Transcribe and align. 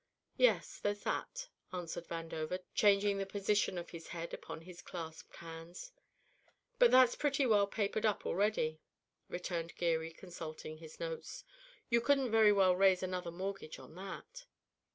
"Yes, 0.37 0.79
there's 0.79 1.03
that," 1.03 1.49
answered 1.71 2.07
Vandover, 2.07 2.61
changing 2.73 3.19
the 3.19 3.25
position 3.27 3.77
of 3.77 3.91
his 3.91 4.07
head 4.07 4.33
upon 4.33 4.61
his 4.61 4.81
clasped 4.81 5.35
hands. 5.35 5.91
"But 6.79 6.89
that's 6.89 7.13
pretty 7.13 7.45
well 7.45 7.67
papered 7.67 8.03
up 8.07 8.25
already," 8.25 8.79
returned 9.29 9.75
Geary, 9.75 10.11
consulting 10.11 10.79
his 10.79 10.99
notes. 10.99 11.43
"You 11.91 12.01
couldn't 12.01 12.31
very 12.31 12.51
well 12.51 12.75
raise 12.75 13.03
another 13.03 13.29
mortgage 13.29 13.77
on 13.77 13.93
that.'" 13.93 14.47